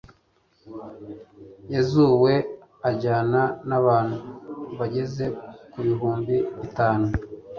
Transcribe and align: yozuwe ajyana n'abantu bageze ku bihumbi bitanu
yozuwe 1.73 2.33
ajyana 2.89 3.41
n'abantu 3.69 4.17
bageze 4.79 5.25
ku 5.71 5.77
bihumbi 5.85 6.35
bitanu 6.59 7.07